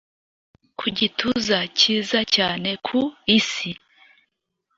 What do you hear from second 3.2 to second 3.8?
isi